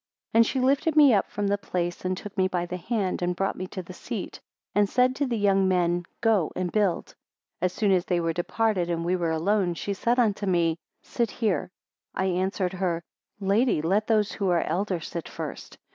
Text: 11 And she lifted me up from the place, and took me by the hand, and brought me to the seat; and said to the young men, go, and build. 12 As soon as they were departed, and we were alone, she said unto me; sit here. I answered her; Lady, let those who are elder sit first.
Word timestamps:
11 0.33 0.39
And 0.39 0.45
she 0.47 0.59
lifted 0.59 0.95
me 0.95 1.13
up 1.13 1.29
from 1.29 1.45
the 1.45 1.59
place, 1.59 2.03
and 2.03 2.17
took 2.17 2.35
me 2.35 2.47
by 2.47 2.65
the 2.65 2.77
hand, 2.77 3.21
and 3.21 3.35
brought 3.35 3.55
me 3.55 3.67
to 3.67 3.83
the 3.83 3.93
seat; 3.93 4.39
and 4.73 4.89
said 4.89 5.15
to 5.15 5.27
the 5.27 5.37
young 5.37 5.67
men, 5.67 6.05
go, 6.21 6.51
and 6.55 6.71
build. 6.71 7.09
12 7.59 7.59
As 7.61 7.73
soon 7.73 7.91
as 7.91 8.05
they 8.05 8.19
were 8.19 8.33
departed, 8.33 8.89
and 8.89 9.05
we 9.05 9.15
were 9.15 9.29
alone, 9.29 9.75
she 9.75 9.93
said 9.93 10.17
unto 10.17 10.47
me; 10.47 10.79
sit 11.03 11.29
here. 11.29 11.69
I 12.15 12.25
answered 12.25 12.73
her; 12.73 13.03
Lady, 13.39 13.79
let 13.83 14.07
those 14.07 14.31
who 14.31 14.49
are 14.49 14.63
elder 14.63 15.01
sit 15.01 15.29
first. 15.29 15.77